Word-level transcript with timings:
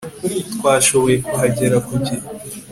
Twashoboye 0.53 1.17
kuhagera 1.29 1.77
ku 1.87 1.93
gihe 2.05 2.23